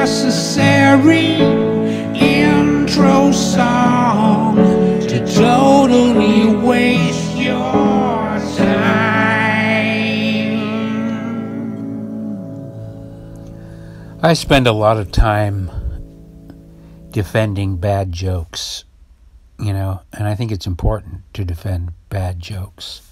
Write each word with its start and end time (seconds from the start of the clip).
unnecessary 0.00 1.34
intro 2.18 3.30
song 3.32 4.56
to 5.06 5.18
totally 5.34 6.54
waste 6.54 7.36
your 7.36 8.38
time. 8.56 8.96
I 14.22 14.32
spend 14.32 14.66
a 14.66 14.72
lot 14.72 14.96
of 14.96 15.12
time 15.12 15.70
defending 17.10 17.76
bad 17.76 18.10
jokes, 18.10 18.84
you 19.58 19.74
know, 19.74 20.00
and 20.14 20.26
I 20.26 20.34
think 20.34 20.50
it's 20.50 20.66
important 20.66 21.24
to 21.34 21.44
defend 21.44 21.92
bad 22.08 22.40
jokes. 22.40 23.02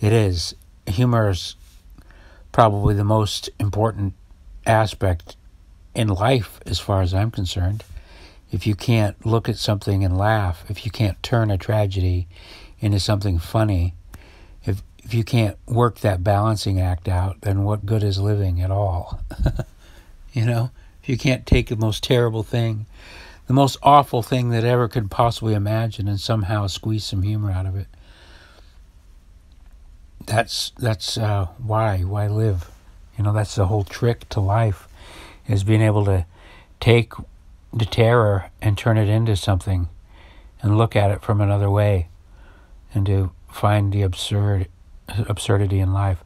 It 0.00 0.14
is. 0.14 0.54
Humor 0.86 1.28
is 1.28 1.56
probably 2.52 2.94
the 2.94 3.04
most 3.04 3.50
important 3.60 4.14
aspect 4.64 5.35
in 5.96 6.08
life, 6.08 6.60
as 6.66 6.78
far 6.78 7.00
as 7.00 7.14
I'm 7.14 7.30
concerned. 7.30 7.82
If 8.52 8.66
you 8.66 8.76
can't 8.76 9.24
look 9.26 9.48
at 9.48 9.56
something 9.56 10.04
and 10.04 10.16
laugh, 10.16 10.64
if 10.68 10.84
you 10.84 10.90
can't 10.90 11.20
turn 11.22 11.50
a 11.50 11.58
tragedy 11.58 12.28
into 12.78 13.00
something 13.00 13.38
funny, 13.38 13.94
if 14.64 14.82
if 14.98 15.14
you 15.14 15.24
can't 15.24 15.56
work 15.66 16.00
that 16.00 16.22
balancing 16.22 16.80
act 16.80 17.08
out, 17.08 17.40
then 17.40 17.64
what 17.64 17.86
good 17.86 18.02
is 18.02 18.18
living 18.18 18.60
at 18.60 18.70
all? 18.70 19.20
you 20.32 20.44
know, 20.44 20.70
if 21.02 21.08
you 21.08 21.16
can't 21.16 21.46
take 21.46 21.68
the 21.68 21.76
most 21.76 22.04
terrible 22.04 22.42
thing, 22.42 22.86
the 23.46 23.54
most 23.54 23.78
awful 23.82 24.22
thing 24.22 24.50
that 24.50 24.64
ever 24.64 24.88
could 24.88 25.10
possibly 25.10 25.54
imagine, 25.54 26.08
and 26.08 26.20
somehow 26.20 26.66
squeeze 26.66 27.04
some 27.04 27.22
humor 27.22 27.50
out 27.50 27.66
of 27.66 27.74
it, 27.74 27.86
that's 30.26 30.72
that's 30.78 31.16
uh, 31.16 31.46
why 31.58 32.00
why 32.00 32.26
live. 32.26 32.70
You 33.16 33.24
know, 33.24 33.32
that's 33.32 33.54
the 33.54 33.66
whole 33.66 33.84
trick 33.84 34.28
to 34.30 34.40
life, 34.40 34.88
is 35.48 35.64
being 35.64 35.82
able 35.82 36.04
to 36.04 36.26
take 36.80 37.12
the 37.72 37.84
terror 37.84 38.50
and 38.60 38.76
turn 38.76 38.98
it 38.98 39.08
into 39.08 39.36
something, 39.36 39.88
and 40.62 40.78
look 40.78 40.96
at 40.96 41.10
it 41.10 41.22
from 41.22 41.40
another 41.40 41.70
way, 41.70 42.08
and 42.94 43.06
to 43.06 43.30
find 43.50 43.92
the 43.92 44.02
absurd 44.02 44.68
absurdity 45.28 45.78
in 45.80 45.92
life. 45.92 46.24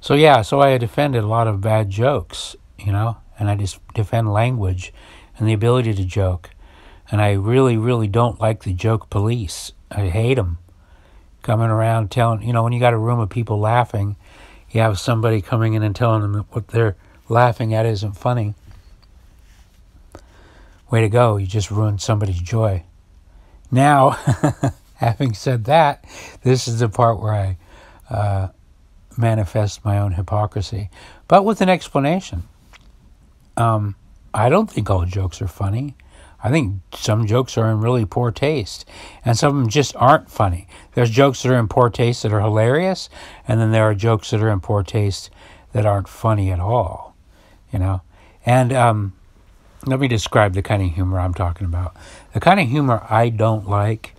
So 0.00 0.14
yeah, 0.14 0.42
so 0.42 0.60
I 0.60 0.76
defended 0.78 1.24
a 1.24 1.28
lot 1.28 1.46
of 1.46 1.60
bad 1.60 1.90
jokes, 1.90 2.56
you 2.78 2.92
know, 2.92 3.18
and 3.38 3.48
I 3.48 3.56
just 3.56 3.80
defend 3.94 4.32
language 4.32 4.92
and 5.38 5.48
the 5.48 5.52
ability 5.52 5.94
to 5.94 6.04
joke. 6.04 6.50
And 7.10 7.20
I 7.22 7.32
really, 7.32 7.76
really 7.76 8.08
don't 8.08 8.40
like 8.40 8.64
the 8.64 8.74
joke 8.74 9.08
police. 9.08 9.72
I 9.90 10.08
hate 10.08 10.34
them 10.34 10.58
coming 11.42 11.70
around 11.70 12.10
telling, 12.10 12.42
you 12.42 12.52
know, 12.52 12.62
when 12.62 12.72
you 12.72 12.80
got 12.80 12.92
a 12.92 12.98
room 12.98 13.20
of 13.20 13.30
people 13.30 13.58
laughing, 13.58 14.16
you 14.70 14.80
have 14.80 14.98
somebody 14.98 15.40
coming 15.40 15.74
in 15.74 15.82
and 15.82 15.96
telling 15.96 16.20
them 16.20 16.44
what 16.50 16.68
they're 16.68 16.96
laughing 17.28 17.72
at 17.72 17.86
isn't 17.86 18.12
funny. 18.12 18.54
Way 20.90 21.02
to 21.02 21.08
go, 21.08 21.36
you 21.36 21.46
just 21.46 21.70
ruined 21.70 22.00
somebody's 22.00 22.40
joy. 22.40 22.84
Now, 23.70 24.10
having 24.94 25.34
said 25.34 25.64
that, 25.64 26.04
this 26.42 26.66
is 26.66 26.78
the 26.78 26.88
part 26.88 27.20
where 27.20 27.34
I 27.34 27.58
uh, 28.08 28.48
manifest 29.16 29.84
my 29.84 29.98
own 29.98 30.12
hypocrisy, 30.12 30.88
but 31.26 31.44
with 31.44 31.60
an 31.60 31.68
explanation. 31.68 32.44
Um, 33.56 33.96
I 34.32 34.48
don't 34.48 34.70
think 34.70 34.88
all 34.88 35.04
jokes 35.04 35.42
are 35.42 35.48
funny. 35.48 35.96
I 36.42 36.50
think 36.50 36.76
some 36.94 37.26
jokes 37.26 37.58
are 37.58 37.68
in 37.70 37.80
really 37.80 38.04
poor 38.04 38.30
taste, 38.30 38.88
and 39.24 39.36
some 39.36 39.56
of 39.56 39.60
them 39.60 39.68
just 39.68 39.96
aren't 39.96 40.30
funny. 40.30 40.68
There's 40.94 41.10
jokes 41.10 41.42
that 41.42 41.50
are 41.50 41.58
in 41.58 41.66
poor 41.66 41.90
taste 41.90 42.22
that 42.22 42.32
are 42.32 42.40
hilarious, 42.40 43.10
and 43.46 43.60
then 43.60 43.72
there 43.72 43.82
are 43.82 43.94
jokes 43.94 44.30
that 44.30 44.40
are 44.40 44.50
in 44.50 44.60
poor 44.60 44.84
taste 44.84 45.30
that 45.72 45.84
aren't 45.84 46.08
funny 46.08 46.52
at 46.52 46.60
all. 46.60 47.16
You 47.72 47.80
know, 47.80 48.02
and 48.46 48.72
um, 48.72 49.12
let 49.86 50.00
me 50.00 50.08
describe 50.08 50.54
the 50.54 50.62
kind 50.62 50.82
of 50.82 50.90
humor 50.90 51.18
I'm 51.18 51.34
talking 51.34 51.66
about. 51.66 51.96
The 52.34 52.40
kind 52.40 52.60
of 52.60 52.68
humor 52.68 53.04
I 53.08 53.28
don't 53.28 53.68
like 53.68 54.14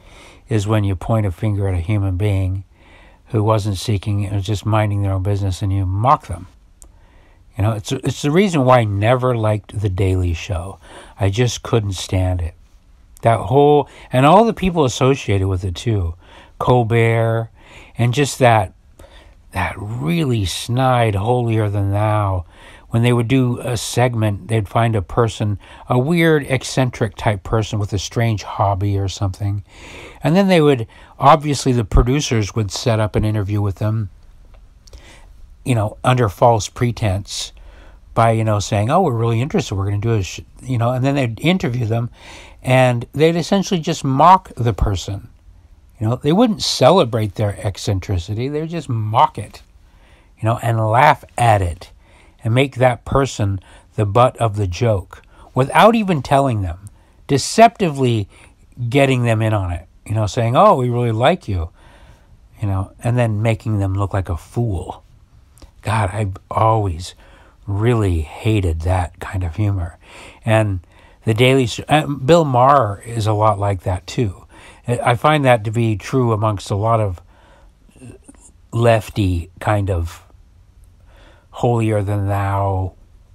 is 0.47 0.67
when 0.67 0.83
you 0.83 0.95
point 0.95 1.25
a 1.25 1.31
finger 1.31 1.67
at 1.67 1.73
a 1.73 1.81
human 1.81 2.17
being 2.17 2.63
who 3.27 3.43
wasn't 3.43 3.77
seeking, 3.77 4.23
it 4.23 4.33
was 4.33 4.45
just 4.45 4.65
minding 4.65 5.03
their 5.03 5.13
own 5.13 5.23
business, 5.23 5.61
and 5.61 5.71
you 5.71 5.85
mock 5.85 6.27
them. 6.27 6.47
You 7.57 7.63
know, 7.63 7.73
it's 7.73 7.91
it's 7.91 8.21
the 8.21 8.31
reason 8.31 8.63
why 8.63 8.79
I 8.79 8.83
never 8.85 9.35
liked 9.35 9.79
the 9.79 9.89
Daily 9.89 10.33
Show. 10.33 10.79
I 11.19 11.29
just 11.29 11.61
couldn't 11.61 11.93
stand 11.93 12.41
it. 12.41 12.53
That 13.21 13.39
whole 13.39 13.89
and 14.13 14.25
all 14.25 14.45
the 14.45 14.53
people 14.53 14.85
associated 14.85 15.47
with 15.47 15.65
it 15.65 15.75
too, 15.75 16.15
Colbert, 16.57 17.49
and 17.97 18.13
just 18.13 18.39
that 18.39 18.73
that 19.51 19.75
really 19.77 20.45
snide 20.45 21.15
holier 21.15 21.69
than 21.69 21.91
thou. 21.91 22.45
When 22.89 23.03
they 23.03 23.13
would 23.13 23.27
do 23.27 23.59
a 23.59 23.77
segment, 23.77 24.47
they'd 24.47 24.67
find 24.67 24.95
a 24.95 25.01
person, 25.01 25.59
a 25.87 25.99
weird, 25.99 26.43
eccentric 26.47 27.15
type 27.15 27.43
person 27.43 27.77
with 27.77 27.93
a 27.93 27.99
strange 27.99 28.43
hobby 28.43 28.97
or 28.97 29.07
something. 29.07 29.63
And 30.23 30.35
then 30.35 30.47
they 30.47 30.59
would, 30.59 30.87
obviously, 31.19 31.71
the 31.71 31.83
producers 31.83 32.55
would 32.55 32.71
set 32.71 32.99
up 32.99 33.15
an 33.15 33.25
interview 33.25 33.61
with 33.61 33.75
them 33.75 34.09
you 35.69 35.75
know, 35.75 35.97
under 36.03 36.29
false 36.29 36.67
pretense 36.67 37.51
by, 38.13 38.31
you 38.31 38.43
know, 38.43 38.59
saying, 38.59 38.89
oh, 38.89 39.01
we're 39.01 39.13
really 39.13 39.39
interested, 39.39 39.75
we're 39.75 39.87
going 39.87 40.01
to 40.01 40.07
do 40.07 40.13
a, 40.15 40.65
you 40.67 40.79
know, 40.79 40.91
and 40.91 41.05
then 41.05 41.15
they'd 41.15 41.39
interview 41.39 41.85
them 41.85 42.09
and 42.63 43.05
they'd 43.13 43.35
essentially 43.35 43.79
just 43.79 44.03
mock 44.03 44.51
the 44.55 44.73
person. 44.73 45.29
You 45.99 46.07
know, 46.07 46.15
they 46.15 46.31
wouldn't 46.31 46.63
celebrate 46.63 47.35
their 47.35 47.55
eccentricity, 47.65 48.47
they 48.47 48.61
would 48.61 48.69
just 48.71 48.89
mock 48.89 49.37
it, 49.37 49.61
you 50.39 50.45
know, 50.45 50.57
and 50.63 50.79
laugh 50.79 51.23
at 51.37 51.61
it 51.61 51.91
and 52.43 52.53
make 52.53 52.75
that 52.75 53.05
person 53.05 53.59
the 53.95 54.05
butt 54.05 54.37
of 54.37 54.55
the 54.55 54.67
joke 54.67 55.21
without 55.53 55.95
even 55.95 56.21
telling 56.21 56.61
them, 56.61 56.89
deceptively 57.27 58.29
getting 58.87 59.23
them 59.23 59.41
in 59.41 59.53
on 59.53 59.71
it, 59.71 59.87
you 60.05 60.13
know, 60.13 60.25
saying, 60.25 60.55
oh, 60.55 60.75
we 60.75 60.89
really 60.89 61.11
like 61.11 61.47
you, 61.47 61.69
you 62.61 62.67
know, 62.67 62.91
and 63.03 63.17
then 63.17 63.41
making 63.41 63.79
them 63.79 63.93
look 63.93 64.13
like 64.13 64.29
a 64.29 64.37
fool. 64.37 65.03
God, 65.81 66.09
I've 66.11 66.37
always 66.49 67.15
really 67.67 68.21
hated 68.21 68.81
that 68.81 69.19
kind 69.19 69.43
of 69.43 69.55
humor. 69.55 69.97
And 70.45 70.79
the 71.25 71.33
Daily 71.33 71.69
uh, 71.87 72.07
Bill 72.07 72.45
Maher 72.45 73.01
is 73.05 73.27
a 73.27 73.33
lot 73.33 73.59
like 73.59 73.83
that 73.83 74.07
too. 74.07 74.45
I 74.87 75.15
find 75.15 75.45
that 75.45 75.63
to 75.65 75.71
be 75.71 75.95
true 75.95 76.33
amongst 76.33 76.71
a 76.71 76.75
lot 76.75 76.99
of 76.99 77.21
lefty 78.71 79.51
kind 79.59 79.89
of 79.91 80.23
holier 81.59 82.01
than 82.01 82.29
thou 82.29 82.93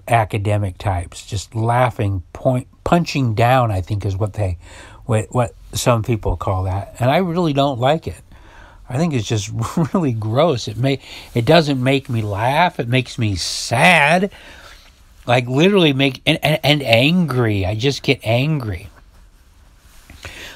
academic 0.08 0.78
types, 0.78 1.26
just 1.26 1.54
laughing, 1.54 2.22
point, 2.32 2.66
punching 2.82 3.34
down. 3.34 3.70
I 3.70 3.82
think 3.82 4.06
is 4.06 4.16
what 4.16 4.32
they, 4.32 4.56
what, 5.04 5.26
what 5.34 5.54
some 5.74 6.02
people 6.02 6.34
call 6.38 6.64
that, 6.64 6.96
and 6.98 7.10
I 7.10 7.18
really 7.18 7.52
don't 7.52 7.78
like 7.78 8.06
it. 8.06 8.22
I 8.88 8.96
think 8.96 9.12
it's 9.12 9.28
just 9.28 9.50
really 9.92 10.12
gross. 10.12 10.68
It 10.68 10.78
may 10.78 11.00
it 11.34 11.44
doesn't 11.44 11.82
make 11.82 12.08
me 12.08 12.22
laugh. 12.22 12.80
It 12.80 12.88
makes 12.88 13.18
me 13.18 13.36
sad. 13.36 14.32
Like 15.26 15.46
literally 15.46 15.92
make 15.92 16.22
and, 16.24 16.38
and, 16.42 16.60
and 16.64 16.82
angry. 16.82 17.66
I 17.66 17.74
just 17.74 18.02
get 18.02 18.20
angry. 18.24 18.88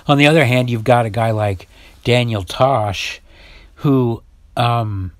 On 0.06 0.16
the 0.16 0.26
other 0.26 0.46
hand, 0.46 0.70
you've 0.70 0.84
got 0.84 1.04
a 1.04 1.10
guy 1.10 1.32
like 1.32 1.68
Daniel 2.02 2.44
Tosh 2.44 3.20
who 3.76 4.22
um, 4.56 5.12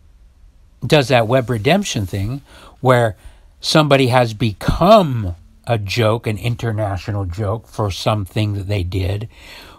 does 0.87 1.09
that 1.09 1.27
web 1.27 1.50
redemption 1.50 2.06
thing 2.06 2.43
where 2.81 3.16
somebody 3.61 4.09
has 4.09 4.34
become 4.34 5.34
a 5.66 5.78
joke, 5.78 6.27
an 6.27 6.39
international 6.39 7.27
joke 7.27 7.66
for 7.66 7.91
something 7.91 8.55
that 8.55 8.69
they 8.69 8.83
did, 8.83 9.28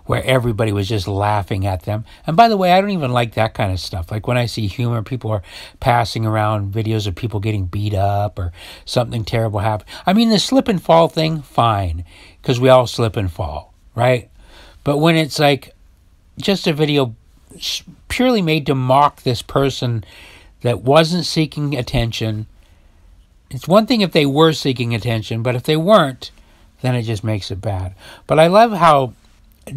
where 0.05 0.23
everybody 0.23 0.71
was 0.71 0.89
just 0.89 1.07
laughing 1.07 1.65
at 1.65 1.83
them. 1.83 2.03
And 2.25 2.35
by 2.35 2.47
the 2.47 2.57
way, 2.57 2.71
I 2.71 2.81
don't 2.81 2.89
even 2.91 3.11
like 3.11 3.35
that 3.35 3.53
kind 3.53 3.71
of 3.71 3.79
stuff. 3.79 4.11
Like 4.11 4.27
when 4.27 4.37
I 4.37 4.45
see 4.47 4.67
humor, 4.67 5.01
people 5.03 5.31
are 5.31 5.43
passing 5.79 6.25
around 6.25 6.73
videos 6.73 7.07
of 7.07 7.15
people 7.15 7.39
getting 7.39 7.65
beat 7.65 7.93
up 7.93 8.37
or 8.37 8.51
something 8.85 9.23
terrible 9.23 9.59
happen. 9.59 9.87
I 10.05 10.13
mean, 10.13 10.29
the 10.29 10.39
slip 10.39 10.67
and 10.67 10.81
fall 10.81 11.07
thing, 11.07 11.41
fine, 11.41 12.05
because 12.41 12.59
we 12.59 12.69
all 12.69 12.87
slip 12.87 13.15
and 13.15 13.31
fall, 13.31 13.73
right? 13.95 14.29
But 14.83 14.97
when 14.97 15.15
it's 15.15 15.39
like 15.39 15.75
just 16.37 16.67
a 16.67 16.73
video 16.73 17.15
purely 18.07 18.41
made 18.41 18.65
to 18.67 18.75
mock 18.75 19.23
this 19.23 19.41
person 19.41 20.03
that 20.61 20.81
wasn't 20.81 21.25
seeking 21.25 21.75
attention, 21.75 22.47
it's 23.49 23.67
one 23.67 23.85
thing 23.85 24.01
if 24.01 24.11
they 24.11 24.25
were 24.25 24.53
seeking 24.53 24.93
attention, 24.93 25.41
but 25.41 25.55
if 25.55 25.63
they 25.63 25.77
weren't, 25.77 26.31
then 26.81 26.95
it 26.95 27.03
just 27.03 27.23
makes 27.23 27.51
it 27.51 27.61
bad. 27.61 27.95
But 28.27 28.39
I 28.39 28.47
love 28.47 28.73
how 28.73 29.13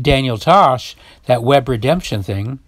Daniel 0.01 0.39
Tosh, 0.39 0.97
that 1.27 1.43
web 1.43 1.69
redemption 1.69 2.23
thing, 2.23 2.59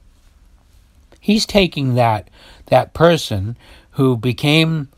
he's 1.21 1.47
taking 1.47 1.95
that 1.95 2.29
that 2.67 2.95
person 2.95 3.57
who 3.93 4.17
became 4.17 4.89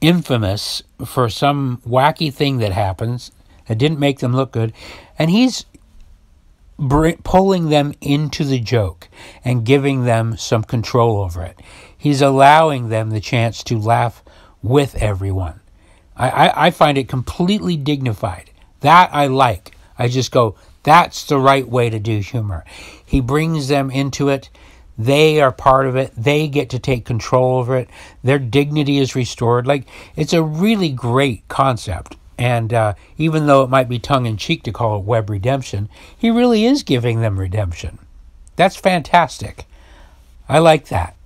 infamous 0.00 0.82
for 1.04 1.28
some 1.28 1.80
wacky 1.86 2.32
thing 2.32 2.58
that 2.58 2.72
happens 2.72 3.30
that 3.66 3.78
didn't 3.78 3.98
make 3.98 4.18
them 4.18 4.34
look 4.34 4.52
good, 4.52 4.72
and 5.18 5.30
he's 5.30 5.64
br- 6.78 7.12
pulling 7.22 7.70
them 7.70 7.94
into 8.00 8.44
the 8.44 8.58
joke 8.58 9.08
and 9.44 9.64
giving 9.64 10.04
them 10.04 10.36
some 10.36 10.62
control 10.62 11.20
over 11.20 11.42
it. 11.42 11.58
He's 12.04 12.20
allowing 12.20 12.90
them 12.90 13.08
the 13.08 13.18
chance 13.18 13.62
to 13.62 13.78
laugh 13.78 14.22
with 14.62 14.94
everyone. 14.96 15.60
I, 16.14 16.28
I, 16.28 16.66
I 16.66 16.70
find 16.70 16.98
it 16.98 17.08
completely 17.08 17.78
dignified. 17.78 18.50
That 18.80 19.08
I 19.14 19.26
like. 19.28 19.74
I 19.98 20.08
just 20.08 20.30
go, 20.30 20.54
that's 20.82 21.24
the 21.24 21.38
right 21.38 21.66
way 21.66 21.88
to 21.88 21.98
do 21.98 22.18
humor. 22.18 22.66
He 23.06 23.22
brings 23.22 23.68
them 23.68 23.90
into 23.90 24.28
it. 24.28 24.50
They 24.98 25.40
are 25.40 25.50
part 25.50 25.86
of 25.86 25.96
it. 25.96 26.12
They 26.14 26.46
get 26.46 26.68
to 26.68 26.78
take 26.78 27.06
control 27.06 27.56
over 27.56 27.78
it. 27.78 27.88
Their 28.22 28.38
dignity 28.38 28.98
is 28.98 29.16
restored. 29.16 29.66
Like, 29.66 29.86
it's 30.14 30.34
a 30.34 30.42
really 30.42 30.90
great 30.90 31.48
concept. 31.48 32.18
And 32.36 32.74
uh, 32.74 32.94
even 33.16 33.46
though 33.46 33.62
it 33.62 33.70
might 33.70 33.88
be 33.88 33.98
tongue 33.98 34.26
in 34.26 34.36
cheek 34.36 34.62
to 34.64 34.72
call 34.72 34.98
it 34.98 35.06
web 35.06 35.30
redemption, 35.30 35.88
he 36.18 36.30
really 36.30 36.66
is 36.66 36.82
giving 36.82 37.22
them 37.22 37.40
redemption. 37.40 37.98
That's 38.56 38.76
fantastic. 38.76 39.64
I 40.50 40.58
like 40.58 40.88
that. 40.88 41.16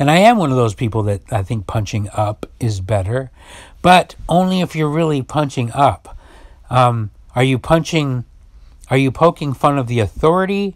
And 0.00 0.10
I 0.10 0.16
am 0.16 0.38
one 0.38 0.50
of 0.50 0.56
those 0.56 0.74
people 0.74 1.02
that 1.02 1.20
I 1.30 1.42
think 1.42 1.66
punching 1.66 2.08
up 2.14 2.46
is 2.58 2.80
better, 2.80 3.30
but 3.82 4.16
only 4.30 4.62
if 4.62 4.74
you're 4.74 4.88
really 4.88 5.20
punching 5.20 5.70
up. 5.72 6.16
Um, 6.70 7.10
are 7.36 7.44
you 7.44 7.58
punching, 7.58 8.24
are 8.88 8.96
you 8.96 9.10
poking 9.10 9.52
fun 9.52 9.76
of 9.76 9.88
the 9.88 10.00
authority 10.00 10.74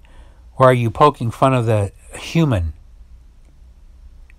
or 0.58 0.66
are 0.66 0.74
you 0.74 0.90
poking 0.90 1.30
fun 1.30 1.54
of 1.54 1.64
the 1.64 1.90
human? 2.18 2.74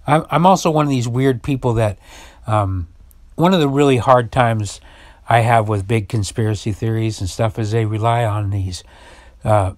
I'm, 0.05 0.23
I'm 0.29 0.45
also 0.45 0.69
one 0.69 0.85
of 0.85 0.91
these 0.91 1.07
weird 1.07 1.41
people 1.41 1.73
that, 1.73 1.97
um, 2.45 2.87
one 3.33 3.55
of 3.55 3.59
the 3.59 3.67
really 3.67 3.97
hard 3.97 4.31
times 4.31 4.79
I 5.27 5.39
have 5.39 5.67
with 5.67 5.87
big 5.87 6.09
conspiracy 6.09 6.71
theories 6.71 7.19
and 7.19 7.27
stuff 7.27 7.57
is 7.57 7.71
they 7.71 7.85
rely 7.85 8.23
on 8.23 8.51
these 8.51 8.83
uh, 9.43 9.73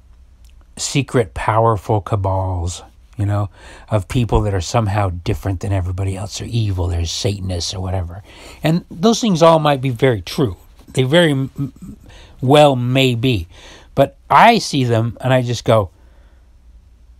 secret, 0.75 1.33
powerful 1.33 2.01
cabals, 2.01 2.83
you 3.17 3.25
know, 3.25 3.49
of 3.89 4.07
people 4.07 4.41
that 4.41 4.53
are 4.53 4.61
somehow 4.61 5.09
different 5.09 5.59
than 5.59 5.73
everybody 5.73 6.15
else, 6.15 6.39
or 6.39 6.45
evil, 6.45 6.87
there's 6.87 7.11
Satanists 7.11 7.73
or 7.73 7.81
whatever. 7.81 8.23
And 8.63 8.85
those 8.89 9.19
things 9.19 9.41
all 9.41 9.59
might 9.59 9.81
be 9.81 9.89
very 9.89 10.21
true. 10.21 10.57
They 10.93 11.03
very 11.03 11.31
m- 11.31 11.97
well 12.41 12.75
may 12.75 13.15
be. 13.15 13.47
But 13.95 14.17
I 14.29 14.59
see 14.59 14.83
them 14.83 15.17
and 15.21 15.33
I 15.33 15.41
just 15.41 15.65
go, 15.65 15.89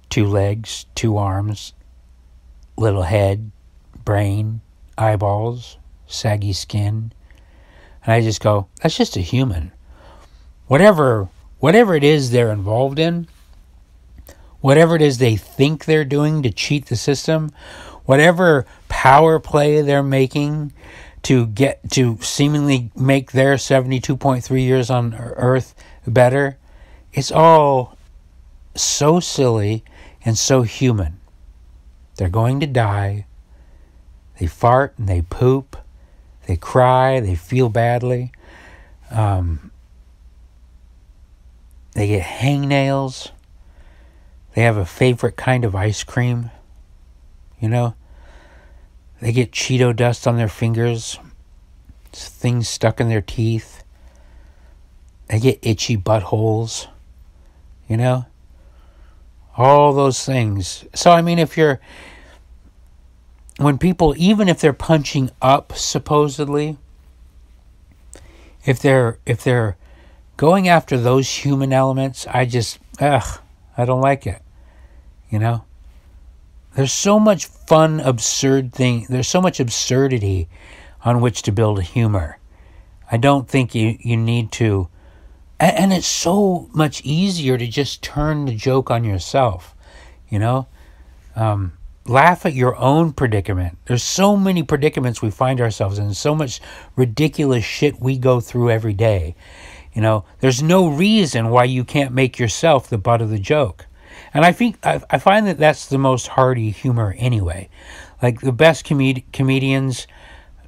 two 0.10 0.26
legs, 0.28 0.86
two 0.96 1.18
arms, 1.18 1.74
little 2.78 3.04
head, 3.04 3.52
brain, 4.06 4.62
eyeballs, 4.98 5.78
saggy 6.06 6.54
skin. 6.54 7.12
And 8.06 8.14
I 8.14 8.22
just 8.22 8.42
go, 8.42 8.68
that's 8.82 8.96
just 8.96 9.18
a 9.18 9.22
human. 9.22 9.72
Whatever 10.68 11.30
whatever 11.60 11.96
it 11.96 12.04
is 12.04 12.30
they're 12.30 12.52
involved 12.52 13.00
in, 13.00 13.28
whatever 14.62 14.96
it 14.96 15.02
is 15.02 15.18
they 15.18 15.36
think 15.36 15.86
they're 15.86 16.06
doing 16.06 16.44
to 16.44 16.52
cheat 16.52 16.88
the 16.88 16.96
system, 16.96 17.52
whatever 18.06 18.66
power 18.88 19.40
play 19.40 19.82
they're 19.82 20.04
making 20.04 20.74
to 21.24 21.48
get 21.48 21.90
to 21.92 22.18
seemingly 22.22 22.92
make 22.96 23.32
their 23.32 23.56
72.3 23.56 24.62
years 24.62 24.90
on 24.90 25.16
earth 25.16 25.76
better, 26.06 26.58
it's 27.14 27.32
all 27.32 27.98
so 28.76 29.20
silly 29.20 29.84
and 30.24 30.38
so 30.38 30.62
human. 30.62 31.20
They're 32.16 32.30
going 32.30 32.60
to 32.62 32.68
die. 32.68 33.26
They 34.40 34.48
fart 34.48 34.94
and 34.98 35.08
they 35.08 35.22
poop 35.22 35.78
they 36.48 36.56
cry, 36.56 37.20
they 37.20 37.36
feel 37.36 37.68
badly. 37.68 38.32
Um, 39.12 39.72
they 41.94 42.08
get 42.08 42.24
hangnails. 42.24 43.32
They 44.58 44.64
have 44.64 44.78
a 44.78 44.86
favorite 44.86 45.38
kind 45.38 45.64
of 45.64 45.76
ice 45.76 46.04
cream. 46.04 46.50
You 47.60 47.70
know? 47.70 47.94
They 49.22 49.32
get 49.32 49.52
Cheeto 49.52 49.96
dust 49.96 50.26
on 50.26 50.36
their 50.36 50.48
fingers, 50.48 51.20
things 52.12 52.68
stuck 52.68 53.00
in 53.00 53.08
their 53.08 53.22
teeth. 53.22 53.84
They 55.28 55.40
get 55.40 55.60
itchy 55.62 55.96
buttholes. 55.96 56.88
You 57.88 57.98
know? 57.98 58.26
All 59.56 59.94
those 59.94 60.26
things. 60.26 60.86
So, 60.96 61.12
I 61.12 61.22
mean, 61.22 61.38
if 61.38 61.56
you're 61.56 61.80
when 63.58 63.78
people, 63.78 64.16
even 64.18 64.50
if 64.50 64.60
they're 64.60 64.74
punching 64.74 65.30
up, 65.40 65.74
supposedly, 65.74 66.78
if 68.66 68.80
they're 68.80 69.20
if 69.24 69.44
they're 69.44 69.78
going 70.36 70.68
after 70.68 70.98
those 70.98 71.30
human 71.30 71.72
elements, 71.72 72.26
I 72.26 72.46
just 72.46 72.80
ugh, 73.00 73.40
I 73.78 73.86
don't 73.86 74.02
like 74.02 74.26
it. 74.26 74.42
You 75.30 75.40
know, 75.40 75.66
there's 76.76 76.94
so 76.94 77.20
much 77.20 77.46
fun, 77.46 78.00
absurd 78.00 78.74
thing. 78.74 79.06
There's 79.10 79.28
so 79.28 79.42
much 79.42 79.60
absurdity 79.60 80.48
on 81.04 81.22
which 81.22 81.42
to 81.44 81.52
build 81.52 81.82
humor. 81.84 82.40
I 83.12 83.18
don't 83.18 83.48
think 83.48 83.74
you 83.74 83.98
you 84.00 84.18
need 84.18 84.52
to, 84.54 84.90
and, 85.60 85.94
it's 85.94 86.08
so 86.08 86.70
much 86.74 87.02
easier 87.04 87.58
to 87.58 87.68
just 87.68 88.02
turn 88.04 88.46
the 88.46 88.56
joke 88.56 88.92
on 88.92 89.04
yourself. 89.04 89.76
You 90.30 90.40
know. 90.40 90.68
Um, 91.36 91.74
laugh 92.08 92.46
at 92.46 92.54
your 92.54 92.76
own 92.78 93.12
predicament. 93.12 93.78
There's 93.86 94.04
so 94.04 94.36
many 94.36 94.64
predicaments 94.64 95.22
we 95.22 95.32
find 95.32 95.60
ourselves 95.60 96.00
in, 96.00 96.14
so 96.14 96.34
much 96.34 96.62
ridiculous 96.96 97.64
shit 97.64 98.00
we 98.00 98.18
go 98.18 98.40
through 98.40 98.72
every 98.72 98.94
day. 98.94 99.36
You 99.94 100.02
know, 100.02 100.26
there's 100.40 100.62
no 100.62 100.88
reason 100.88 101.50
why 101.50 101.66
you 101.66 101.84
can't 101.84 102.14
make 102.14 102.40
yourself 102.40 102.88
the 102.90 102.98
butt 102.98 103.22
of 103.22 103.30
the 103.30 103.40
joke. 103.40 103.87
And 104.38 104.46
I 104.46 104.52
think 104.52 104.78
I, 104.86 105.02
I 105.10 105.18
find 105.18 105.48
that 105.48 105.58
that's 105.58 105.88
the 105.88 105.98
most 105.98 106.28
hearty 106.28 106.70
humor 106.70 107.16
anyway. 107.18 107.70
Like 108.22 108.40
the 108.40 108.52
best 108.52 108.86
comed- 108.86 109.24
comedians 109.34 110.06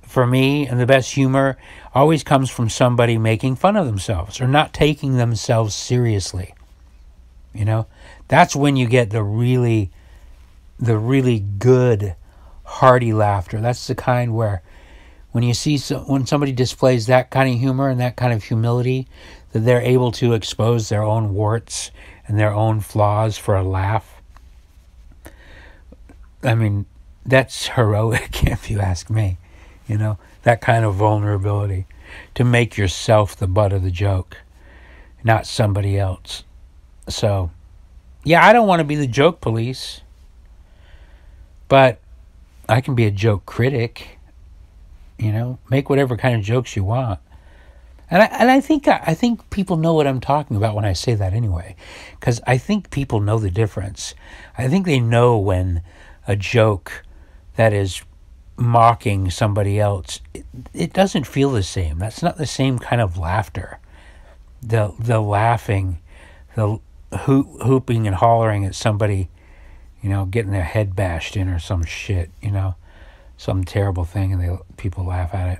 for 0.01 0.25
me 0.25 0.65
and 0.65 0.79
the 0.79 0.87
best 0.87 1.13
humor 1.13 1.55
always 1.93 2.23
comes 2.23 2.49
from 2.49 2.67
somebody 2.67 3.19
making 3.19 3.57
fun 3.57 3.75
of 3.75 3.85
themselves 3.85 4.41
or 4.41 4.47
not 4.47 4.73
taking 4.73 5.17
themselves 5.17 5.75
seriously. 5.75 6.55
You 7.53 7.63
know, 7.63 7.85
that's 8.27 8.55
when 8.55 8.75
you 8.75 8.87
get 8.87 9.11
the 9.11 9.21
really 9.21 9.91
the 10.79 10.97
really 10.97 11.39
good, 11.39 12.15
hearty 12.63 13.13
laughter. 13.13 13.61
That's 13.61 13.85
the 13.85 13.93
kind 13.93 14.33
where 14.33 14.63
when 15.31 15.43
you 15.43 15.53
see 15.53 15.77
so, 15.77 15.99
when 15.99 16.25
somebody 16.25 16.53
displays 16.53 17.05
that 17.05 17.29
kind 17.29 17.53
of 17.53 17.59
humor 17.59 17.87
and 17.87 17.99
that 17.99 18.15
kind 18.15 18.33
of 18.33 18.45
humility, 18.45 19.07
that 19.51 19.59
they're 19.59 19.79
able 19.79 20.11
to 20.13 20.33
expose 20.33 20.89
their 20.89 21.03
own 21.03 21.35
warts 21.35 21.91
and 22.29 22.39
their 22.39 22.53
own 22.53 22.79
flaws 22.79 23.39
for 23.39 23.55
a 23.55 23.63
laugh. 23.63 24.21
I 26.43 26.53
mean, 26.53 26.85
that's 27.25 27.69
heroic, 27.69 28.43
if 28.47 28.69
you 28.69 28.79
ask 28.79 29.09
me. 29.09 29.37
You 29.87 29.97
know, 29.97 30.19
that 30.43 30.61
kind 30.61 30.85
of 30.85 30.93
vulnerability 30.93 31.87
to 32.35 32.43
make 32.43 32.77
yourself 32.77 33.35
the 33.35 33.47
butt 33.47 33.73
of 33.73 33.81
the 33.81 33.89
joke, 33.89 34.37
not 35.23 35.47
somebody 35.47 35.97
else. 35.97 36.43
So, 37.07 37.49
yeah, 38.23 38.45
I 38.45 38.53
don't 38.53 38.67
want 38.67 38.81
to 38.81 38.83
be 38.83 38.95
the 38.95 39.07
joke 39.07 39.41
police. 39.41 40.01
But 41.67 41.99
I 42.67 42.81
can 42.81 42.93
be 42.93 43.05
a 43.05 43.11
joke 43.11 43.47
critic, 43.47 44.19
you 45.17 45.31
know, 45.31 45.57
make 45.71 45.89
whatever 45.89 46.15
kind 46.15 46.35
of 46.35 46.43
jokes 46.43 46.75
you 46.75 46.83
want. 46.83 47.19
And 48.11 48.23
I, 48.23 48.25
and 48.25 48.49
I 48.49 48.59
think 48.59 48.87
I 48.87 49.13
think 49.13 49.49
people 49.49 49.77
know 49.77 49.93
what 49.93 50.07
I'm 50.07 50.19
talking 50.19 50.57
about 50.57 50.75
when 50.75 50.85
I 50.85 50.93
say 50.93 51.15
that 51.15 51.33
anyway, 51.33 51.75
because 52.19 52.41
I 52.47 52.57
think 52.57 52.89
people 52.89 53.19
know 53.19 53.37
the 53.37 53.51
difference. 53.51 54.15
I 54.57 54.67
think 54.67 54.85
they 54.85 54.99
know 54.99 55.37
when 55.37 55.83
a 56.27 56.35
joke 56.35 57.03
that 57.55 57.73
is 57.73 58.01
mocking 58.57 59.29
somebody 59.29 59.79
else, 59.79 60.21
it, 60.33 60.45
it 60.73 60.93
doesn't 60.93 61.25
feel 61.27 61.51
the 61.51 61.63
same. 61.63 61.99
That's 61.99 62.23
not 62.23 62.37
the 62.37 62.47
same 62.47 62.79
kind 62.79 63.01
of 63.01 63.17
laughter. 63.17 63.79
The 64.61 64.93
the 64.99 65.19
laughing, 65.19 65.99
the 66.55 66.79
hoop, 67.21 67.61
hooping 67.61 68.07
and 68.07 68.15
hollering 68.15 68.65
at 68.65 68.75
somebody 68.75 69.29
you 70.01 70.09
know, 70.09 70.25
getting 70.25 70.51
their 70.51 70.63
head 70.63 70.95
bashed 70.95 71.35
in 71.35 71.49
or 71.49 71.59
some 71.59 71.83
shit, 71.83 72.29
you 72.41 72.51
know, 72.51 72.75
some 73.37 73.63
terrible 73.63 74.05
thing, 74.05 74.33
and 74.33 74.41
they 74.41 74.57
people 74.77 75.05
laugh 75.05 75.33
at 75.33 75.57
it. 75.57 75.59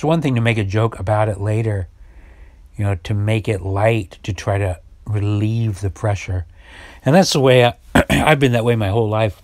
It's 0.00 0.04
one 0.06 0.22
thing 0.22 0.34
to 0.36 0.40
make 0.40 0.56
a 0.56 0.64
joke 0.64 0.98
about 0.98 1.28
it 1.28 1.42
later, 1.42 1.86
you 2.74 2.86
know, 2.86 2.94
to 2.94 3.12
make 3.12 3.48
it 3.48 3.60
light 3.60 4.18
to 4.22 4.32
try 4.32 4.56
to 4.56 4.80
relieve 5.04 5.82
the 5.82 5.90
pressure, 5.90 6.46
and 7.04 7.14
that's 7.14 7.34
the 7.34 7.40
way 7.40 7.66
I, 7.66 7.74
I've 8.08 8.40
been 8.40 8.52
that 8.52 8.64
way 8.64 8.76
my 8.76 8.88
whole 8.88 9.10
life. 9.10 9.42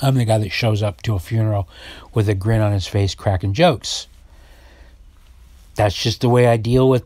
I'm 0.00 0.14
the 0.14 0.24
guy 0.24 0.38
that 0.38 0.48
shows 0.48 0.82
up 0.82 1.02
to 1.02 1.14
a 1.14 1.18
funeral 1.18 1.68
with 2.14 2.26
a 2.30 2.34
grin 2.34 2.62
on 2.62 2.72
his 2.72 2.86
face, 2.86 3.14
cracking 3.14 3.52
jokes. 3.52 4.06
That's 5.74 5.94
just 5.94 6.22
the 6.22 6.30
way 6.30 6.46
I 6.46 6.56
deal 6.56 6.88
with 6.88 7.04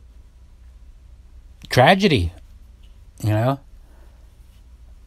tragedy, 1.69 2.33
you 3.21 3.31
know 3.31 3.59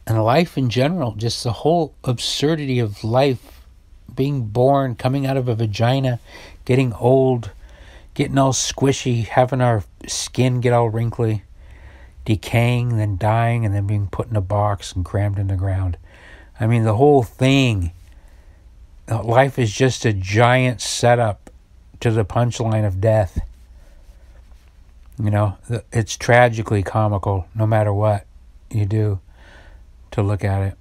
and 0.06 0.22
life 0.22 0.58
in 0.58 0.70
general, 0.70 1.14
just 1.14 1.46
the 1.46 1.54
whole 1.54 1.96
absurdity 2.04 2.80
of 2.80 3.02
life, 3.06 3.61
being 4.16 4.46
born, 4.46 4.96
coming 4.96 5.26
out 5.26 5.38
of 5.38 5.48
a 5.48 5.56
vagina, 5.56 6.20
getting 6.66 6.94
old, 6.94 7.52
getting 8.14 8.38
all 8.38 8.54
squishy, 8.54 9.26
having 9.26 9.62
our 9.62 9.84
skin 10.08 10.62
get 10.62 10.74
all 10.74 10.90
wrinkly, 10.90 11.44
decaying, 12.26 12.98
then 12.98 13.18
dying, 13.18 13.66
and 13.66 13.74
then 13.74 13.88
being 13.88 14.08
put 14.08 14.30
in 14.30 14.36
a 14.36 14.42
box 14.42 14.94
and 14.94 15.06
crammed 15.06 15.40
in 15.40 15.48
the 15.48 15.56
ground. 15.56 15.98
I 16.60 16.68
mean, 16.68 16.84
the 16.84 16.96
whole 16.96 17.24
thing, 17.24 17.92
uh, 19.10 19.24
life 19.24 19.58
is 19.58 19.72
just 19.74 20.06
a 20.06 20.14
giant 20.14 20.82
setup 20.82 21.50
to 22.02 22.12
the 22.12 22.26
punchline 22.26 22.86
of 22.86 23.02
death. 23.02 23.40
You 25.18 25.30
know, 25.30 25.58
it's 25.92 26.18
tragically 26.18 26.84
comical 26.84 27.48
no 27.54 27.68
matter 27.68 27.94
what 27.94 28.26
you 28.70 28.86
do 28.86 29.20
to 30.12 30.22
look 30.22 30.44
at 30.44 30.62
it. 30.62 30.78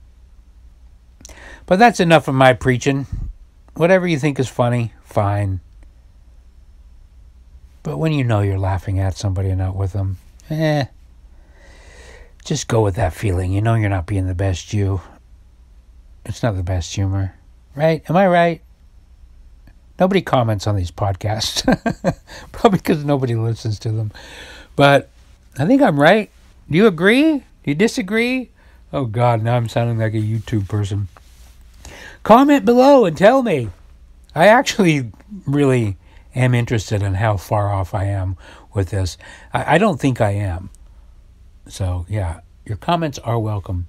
But 1.66 1.78
that's 1.78 2.00
enough 2.00 2.26
of 2.26 2.34
my 2.34 2.52
preaching. 2.52 3.06
Whatever 3.80 4.06
you 4.06 4.18
think 4.18 4.38
is 4.38 4.46
funny, 4.46 4.92
fine. 5.02 5.60
But 7.82 7.96
when 7.96 8.12
you 8.12 8.25
know 8.25 8.40
you're 8.42 8.58
laughing 8.58 8.99
at 8.99 9.16
somebody 9.16 9.49
and 9.49 9.56
not 9.56 9.75
with 9.75 9.94
them, 9.94 10.18
eh, 10.50 10.84
just 12.44 12.68
go 12.68 12.82
with 12.82 12.96
that 12.96 13.14
feeling. 13.14 13.52
You 13.52 13.62
know 13.62 13.76
you're 13.76 13.88
not 13.88 14.04
being 14.04 14.26
the 14.26 14.34
best 14.34 14.75
you. 14.75 15.00
It's 16.26 16.42
not 16.42 16.56
the 16.56 16.62
best 16.62 16.94
humor, 16.94 17.37
right? 17.75 18.02
Am 18.10 18.18
I 18.18 18.26
right? 18.26 18.60
Nobody 19.99 20.20
comments 20.20 20.66
on 20.66 20.76
these 20.76 20.90
podcasts, 20.90 21.64
probably 22.52 22.80
because 22.80 23.02
nobody 23.02 23.34
listens 23.34 23.78
to 23.78 23.90
them. 23.90 24.12
But 24.76 25.08
I 25.58 25.64
think 25.64 25.80
I'm 25.80 25.99
right. 25.99 26.30
Do 26.70 26.76
you 26.76 26.87
agree? 26.87 27.38
Do 27.38 27.44
you 27.64 27.75
disagree? 27.75 28.50
Oh 28.92 29.06
God, 29.06 29.42
now 29.42 29.56
I'm 29.56 29.70
sounding 29.70 29.96
like 29.96 30.12
a 30.12 30.18
YouTube 30.18 30.68
person. 30.68 31.08
Comment 32.22 32.64
below 32.64 33.04
and 33.04 33.16
tell 33.16 33.42
me. 33.42 33.70
I 34.34 34.46
actually 34.46 35.10
really 35.46 35.96
am 36.34 36.54
interested 36.54 37.02
in 37.02 37.14
how 37.14 37.36
far 37.36 37.72
off 37.72 37.94
I 37.94 38.04
am 38.04 38.36
with 38.74 38.90
this. 38.90 39.16
I, 39.52 39.74
I 39.74 39.78
don't 39.78 40.00
think 40.00 40.20
I 40.20 40.30
am. 40.30 40.70
So, 41.66 42.06
yeah, 42.08 42.40
your 42.64 42.76
comments 42.76 43.18
are 43.20 43.38
welcome. 43.38 43.86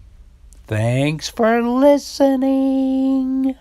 Thanks 0.67 1.29
for 1.29 1.61
listening. 1.61 3.55